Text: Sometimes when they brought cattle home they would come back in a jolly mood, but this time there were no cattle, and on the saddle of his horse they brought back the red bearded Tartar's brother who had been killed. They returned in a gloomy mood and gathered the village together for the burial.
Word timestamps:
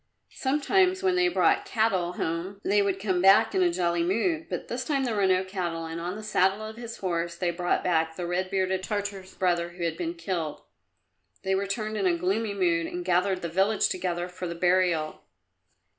Sometimes 0.33 1.03
when 1.03 1.15
they 1.15 1.27
brought 1.27 1.63
cattle 1.63 2.13
home 2.13 2.59
they 2.63 2.81
would 2.81 2.99
come 2.99 3.21
back 3.21 3.53
in 3.53 3.61
a 3.61 3.71
jolly 3.71 4.01
mood, 4.01 4.47
but 4.49 4.67
this 4.67 4.83
time 4.83 5.03
there 5.03 5.15
were 5.15 5.27
no 5.27 5.43
cattle, 5.43 5.85
and 5.85 6.01
on 6.01 6.15
the 6.15 6.23
saddle 6.23 6.63
of 6.65 6.75
his 6.75 6.97
horse 6.97 7.35
they 7.35 7.51
brought 7.51 7.83
back 7.83 8.15
the 8.15 8.25
red 8.25 8.49
bearded 8.49 8.81
Tartar's 8.81 9.35
brother 9.35 9.69
who 9.73 9.83
had 9.83 9.97
been 9.97 10.15
killed. 10.15 10.63
They 11.43 11.53
returned 11.53 11.97
in 11.97 12.07
a 12.07 12.17
gloomy 12.17 12.55
mood 12.55 12.87
and 12.87 13.05
gathered 13.05 13.43
the 13.43 13.47
village 13.49 13.89
together 13.89 14.27
for 14.27 14.47
the 14.47 14.55
burial. 14.55 15.21